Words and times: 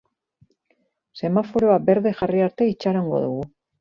Semaforoa 1.21 1.75
berde 1.91 2.15
jarri 2.23 2.43
arte 2.47 2.69
itxarongo 2.73 3.21
dugu. 3.27 3.47